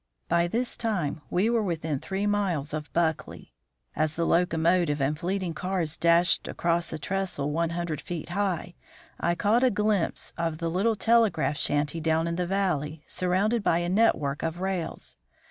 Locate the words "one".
7.51-7.69